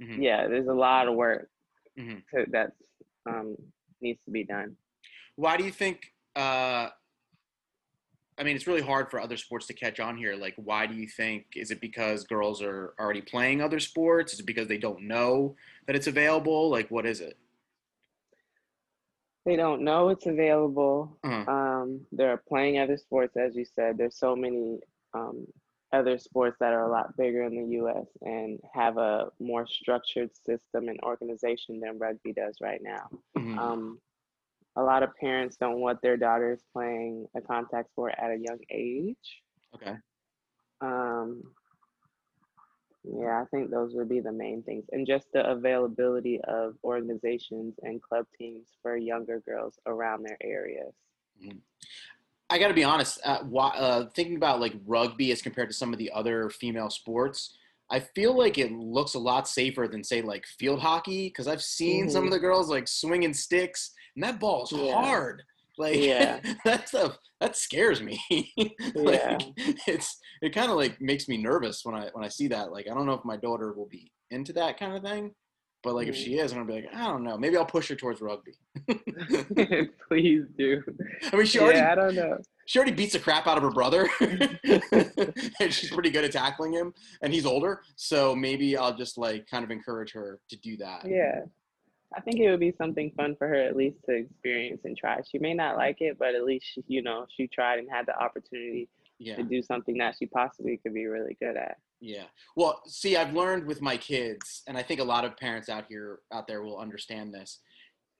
[0.00, 0.22] Mhm.
[0.22, 1.50] yeah, there's a lot of work
[1.98, 2.26] Mhm.
[2.30, 2.76] to, that's
[3.26, 3.56] um,
[4.00, 4.76] needs to be done.
[5.36, 6.12] Why do you think?
[6.36, 6.90] Uh,
[8.36, 10.34] I mean, it's really hard for other sports to catch on here.
[10.34, 11.46] Like, why do you think?
[11.56, 14.32] Is it because girls are already playing other sports?
[14.32, 16.68] Is it because they don't know that it's available?
[16.68, 17.38] Like, what is it?
[19.44, 21.18] They don't know it's available.
[21.22, 21.50] Uh-huh.
[21.50, 23.98] Um, they're playing other sports, as you said.
[23.98, 24.80] There's so many
[25.12, 25.46] um,
[25.92, 28.06] other sports that are a lot bigger in the U.S.
[28.22, 33.08] and have a more structured system and organization than rugby does right now.
[33.36, 33.58] Mhm.
[33.58, 33.98] Um,
[34.76, 38.58] a lot of parents don't want their daughters playing a contact sport at a young
[38.70, 39.42] age.
[39.74, 39.94] okay.
[40.80, 41.42] Um,
[43.04, 47.74] yeah, I think those would be the main things, and just the availability of organizations
[47.82, 50.94] and club teams for younger girls around their areas.
[52.50, 53.20] I got to be honest.
[53.24, 56.88] Uh, why, uh, thinking about like rugby as compared to some of the other female
[56.88, 57.56] sports,
[57.90, 61.62] I feel like it looks a lot safer than say like field hockey because I've
[61.62, 64.94] seen some of the girls like swinging sticks and that ball's Yeah.
[64.94, 65.42] hard.
[65.78, 66.40] Like Yeah.
[66.64, 68.20] that stuff that scares me.
[68.94, 69.38] like Yeah.
[69.86, 72.70] it's it kind of like makes me nervous when I when I see that.
[72.72, 75.32] Like I don't know if my daughter will be into that kind of thing,
[75.82, 76.24] but like if Mhm.
[76.24, 77.36] she is, I'm gonna be like I don't know.
[77.36, 78.52] Maybe I'll push her towards rugby.
[80.08, 80.82] Please do.
[81.32, 82.38] I mean, she already yeah, I don't know.
[82.66, 86.72] she already beats the crap out of her brother and she's pretty good at tackling
[86.72, 90.76] him and he's older so maybe i'll just like kind of encourage her to do
[90.78, 91.40] that Yeah.
[92.16, 95.20] I think it would be something fun for her at least to experience and try.
[95.30, 98.06] She may not like it, but at least she, you know she tried and had
[98.06, 98.88] the opportunity
[99.18, 101.78] yeah to do something that she possibly could be really good at.
[102.00, 102.24] yeah
[102.56, 105.84] well see i've learned with my kids and i think a lot of parents out
[105.88, 107.60] here out there will understand this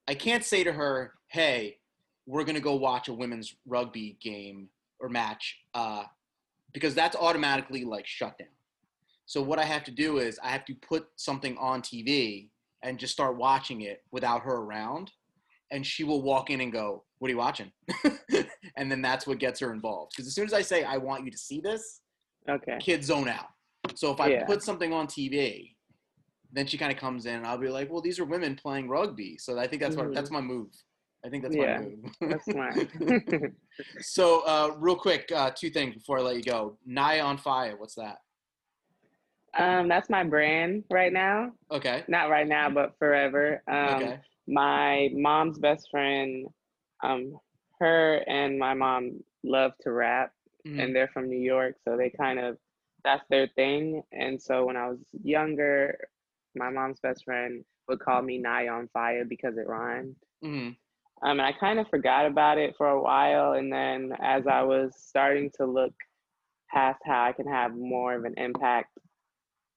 [0.08, 1.76] i can't say to her hey
[2.26, 4.68] we're going to go watch a women's rugby game
[4.98, 6.04] or match uh,
[6.72, 8.48] because that's automatically like shut down
[9.26, 12.48] so what i have to do is i have to put something on tv
[12.84, 15.10] and just start watching it without her around
[15.72, 17.72] and she will walk in and go what are you watching?
[18.76, 20.12] And then that's what gets her involved.
[20.12, 22.00] Because as soon as i say i want you to see this
[22.48, 22.76] Okay.
[22.78, 23.46] kids zone out.
[23.94, 24.44] So if i Yeah.
[24.46, 25.74] put something on tv
[26.52, 28.88] then she kind of comes in and i'll be like well these are women playing
[28.88, 29.38] rugby.
[29.38, 30.14] So i think that's what Mhm.
[30.14, 30.70] that's my move.
[31.24, 32.04] I think that's Yeah, my move.
[32.20, 32.76] That's smart.
[34.00, 36.76] so uh, real quick uh, two things before i let you go.
[36.84, 38.18] Naya on fire what's that
[39.58, 41.52] um, that's my brand right now.
[41.70, 43.62] okay Not right now, but forever.
[43.68, 46.46] Um, okay my mom's best friend,
[47.02, 47.38] um,
[47.80, 50.32] her and my mom love to rap,
[50.66, 50.82] Mhm.
[50.82, 52.58] and they're from New York, so they kind of
[53.04, 54.02] that's their thing.
[54.12, 55.98] And so when I was younger,
[56.54, 60.16] my mom's best friend would call me Naya on Fire because it rhymed.
[60.42, 60.76] Mhm.
[61.22, 64.62] Um, and I kind of forgot about it for a while, and then as I
[64.62, 65.92] was starting to look
[66.70, 68.98] past how I can have more of an impact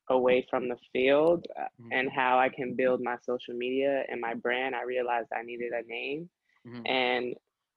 [0.09, 1.89] away from the field uh, Mhm.
[1.91, 5.71] and how I can build my social media and my brand, I realized I needed
[5.73, 6.29] a name.
[6.65, 6.87] Mhm.
[6.89, 7.35] And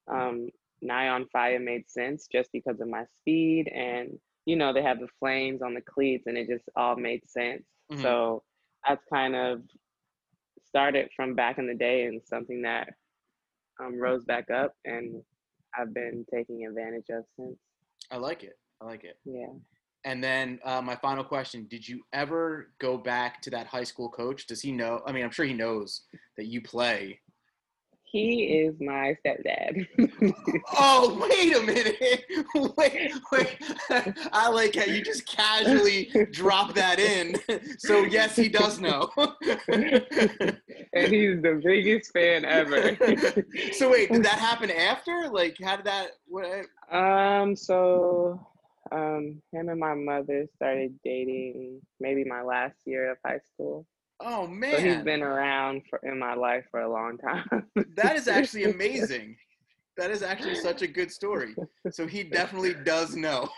[0.08, 0.50] um,
[0.82, 3.68] Naya on Fire made sense just because of my speed.
[3.68, 7.28] And, you know, they have the flames on the cleats, and it just all made
[7.28, 7.64] sense.
[7.92, 8.02] Mhm.
[8.02, 8.42] So
[8.86, 9.62] that's kind of
[10.64, 12.94] started from back in the day and something that
[13.80, 15.22] um, rose back up and
[15.76, 17.58] I've been taking advantage of since.
[18.10, 19.52] i like it i like it Yeah.
[20.04, 24.08] And then uh, my final question did you ever go back to that high school
[24.08, 26.02] coach does he know i mean i'm sure he knows
[26.37, 27.20] that you play
[28.12, 29.87] He is my stepdad.
[30.83, 32.25] Oh, wait a minute.
[32.77, 33.56] Wait, wait.
[34.33, 37.37] I like how you just casually drop that in.
[37.79, 39.10] So, yes, he does know.
[39.68, 42.96] and he's the biggest fan ever.
[43.72, 45.29] so, wait, did that happen after?
[45.31, 46.08] Like, how did that?
[46.27, 48.44] What, Um, so
[48.92, 53.86] Um, him and my mother started dating maybe my last year of high school.
[54.20, 57.66] Oh man, So he's been around for in my life for a long time.
[57.96, 59.36] that is actually amazing.
[59.96, 61.54] That is actually such a good story.
[61.90, 63.48] So he definitely does know.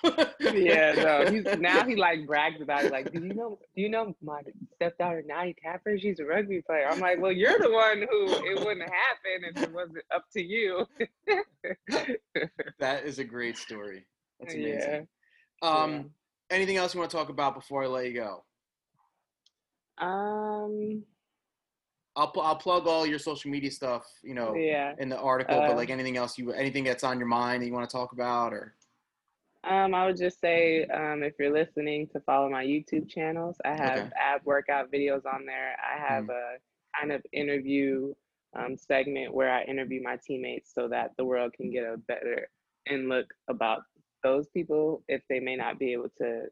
[0.41, 2.91] yeah, no, he's now he like brags about it.
[2.91, 3.59] Like, do you know?
[3.77, 4.41] Do you know my
[4.75, 5.97] stepdaughter Naya Tapper?
[5.99, 6.89] She's a rugby player.
[6.89, 10.43] I'm like, well, you're the one who it wouldn't happen if it wasn't up to
[10.43, 10.87] you.
[12.81, 14.05] that is a great story.
[14.41, 14.79] That's amazing.
[14.91, 15.01] yeah.
[15.63, 16.11] Um,
[16.51, 18.45] anything else you want to talk about before I let you go?
[19.99, 21.05] Um.
[22.15, 24.95] I'll pl- I'll plug all your social media stuff, you know, Yeah.
[24.99, 25.59] in the article.
[25.61, 27.97] but Uh, like anything else you anything that's on your mind that you want to
[27.97, 28.75] talk about, or
[29.65, 33.57] Um, I would just say, um, if you're listening, to follow my YouTube channels.
[33.65, 34.11] I have Okay.
[34.17, 35.77] ab workout videos on there.
[35.81, 36.57] I have a
[36.99, 38.13] kind of interview
[38.55, 42.51] um, segment where I interview my teammates so that the world can get a better
[42.87, 43.85] in look about
[44.23, 46.47] those people if they may not be able to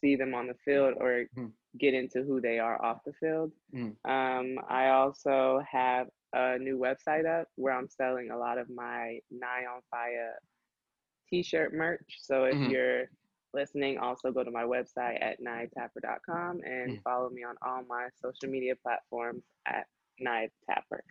[0.00, 1.52] see them on the field or Mhm.
[1.78, 3.52] get into who they are off the field.
[3.72, 3.96] Mhm.
[4.04, 9.20] Um, I also have a new website up where I'm selling a lot of my
[9.30, 10.38] Naya on Fire
[11.28, 12.18] t-shirt merch.
[12.20, 12.70] So if Mhm.
[12.70, 13.10] you're
[13.52, 17.02] listening, also go to my website at niatapper.com and Mm.
[17.02, 19.88] follow me on all my social media platforms at
[20.20, 21.02] niatapper.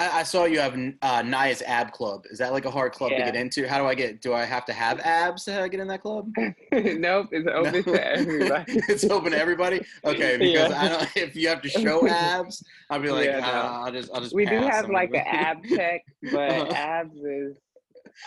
[0.00, 2.24] I, I saw you have uh, Naya's Ab Club.
[2.30, 3.68] Is that like a hard club to get into?
[3.68, 4.20] How do I get?
[4.22, 6.30] Do I have to have abs to get in that club?
[6.72, 7.82] nope, it's open No.
[7.82, 8.64] to everybody.
[8.88, 9.84] it's open to everybody.
[10.04, 10.80] Okay, because Yeah.
[10.82, 11.16] I don't.
[11.16, 13.46] If you have to show abs, I'll be like, Yeah, no.
[13.46, 14.34] "Ah, I'll just, I'll just.
[14.34, 16.72] we do have like an ab check, but Uh-huh.
[16.74, 17.56] abs is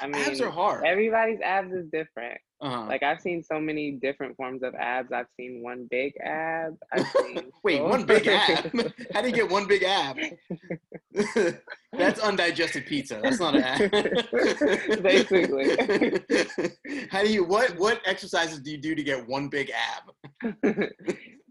[0.02, 0.86] I mean abs are hard.
[0.86, 2.40] everybody's abs is different.
[2.62, 2.86] Uh-huh.
[2.88, 5.12] Like I've seen so many different forms of abs.
[5.12, 6.78] I've seen one big ab.
[6.94, 8.72] I've seen Wait, one big ab?
[9.14, 10.18] How do you get one big ab?
[11.94, 13.20] That's undigested pizza.
[13.24, 13.92] That's not an ab.
[15.02, 15.76] Basically.
[17.10, 17.44] How do you?
[17.44, 20.54] What what exercises do you do to get one big ab?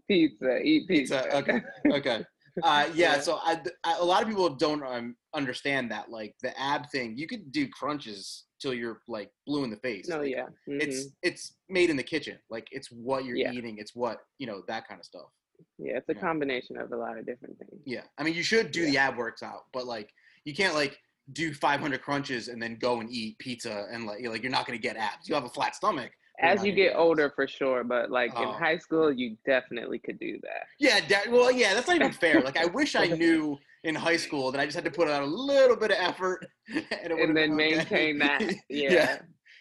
[0.07, 1.23] pizza, eat pizza.
[1.23, 1.37] Pizza.
[1.37, 1.61] Okay.
[1.87, 2.25] Okay.
[2.63, 3.19] Uh, yeah, Yeah.
[3.19, 7.17] So I, I, a lot of people don't um, understand that, like the ab thing.
[7.17, 10.07] You could do crunches till you're like blue in the face.
[10.07, 10.45] No, Like, yeah.
[10.67, 11.11] It's mhm.
[11.23, 12.37] it's made in the kitchen.
[12.49, 13.51] Like it's what you're Yeah.
[13.51, 13.77] eating.
[13.79, 15.29] It's what you know that kind of stuff.
[15.77, 16.19] yeah, it's a yeah.
[16.21, 17.81] combination of a lot of different things.
[17.85, 20.09] Yeah, I mean, you should do the ab works out, but like
[20.45, 20.97] you can't like
[21.33, 24.65] do 500 crunches and then go and eat pizza and like you're like you're not
[24.65, 25.27] gonna get abs.
[25.27, 26.11] You have a flat stomach.
[26.39, 26.99] As you get abs.
[26.99, 28.43] older, for sure, but like Oh.
[28.43, 30.63] in high school, you definitely could do that.
[30.79, 30.99] Yeah,
[31.29, 32.41] well, yeah, that's not even fair.
[32.41, 35.23] Like I wish I knew in high school that I just had to put out
[35.23, 38.13] a little bit of effort and, And then been okay.
[38.13, 38.41] maintain that.
[38.69, 39.17] Yeah, yeah,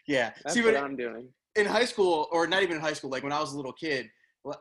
[0.07, 0.31] yeah.
[0.43, 1.29] that's See, what I'm doing.
[1.57, 3.73] in high school, or not even in high school, like when I was a little
[3.73, 4.09] kid,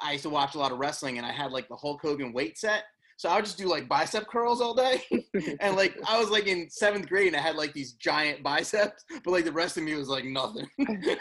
[0.01, 2.34] I used to watch a lot of wrestling, and I had like the Hulk Hogan
[2.34, 2.84] weight set.
[3.18, 5.01] So I would just do like bicep curls all day,
[5.60, 9.03] and like I was like in seventh grade, and I had like these giant biceps,
[9.26, 10.68] but like the rest of me was like nothing.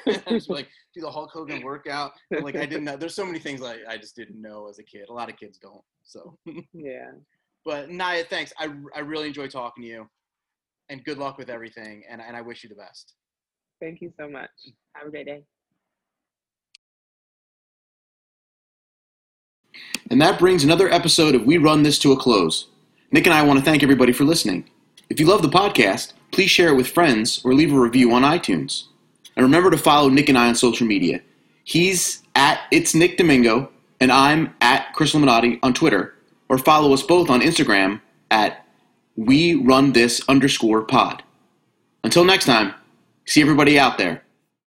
[0.07, 2.97] I just like do the Hulk Hogan workout, and like I didn't know.
[2.97, 5.09] There's so many things like I just didn't know as a kid.
[5.09, 5.83] A lot of kids don't.
[6.05, 6.39] So,
[6.73, 7.11] Yeah.
[7.69, 8.51] But Naya, thanks.
[8.59, 10.09] I I really enjoy talking to you,
[10.89, 13.13] and good luck with everything, and and I wish you the best.
[13.79, 14.49] Thank you so much.
[14.95, 15.45] Have a great day.
[20.11, 22.69] And that brings another episode of We Run This to a close.
[23.13, 24.71] Nick and I want to thank everybody for listening.
[25.11, 28.23] If you love the podcast, please share it with friends or leave a review on
[28.23, 28.85] iTunes.
[29.37, 31.21] And remember to follow Nick and I on social media.
[31.65, 36.15] He's at It's Nick Domingo, and I'm at Chris Illuminati on Twitter.
[36.49, 38.65] Or follow us both on Instagram at
[39.17, 41.23] We Run This underscore pod.
[42.05, 42.75] Until next time,
[43.27, 44.23] see everybody out there.